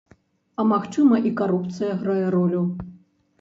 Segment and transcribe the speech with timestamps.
[0.61, 2.65] А магчыма, і карупцыя грае ролю.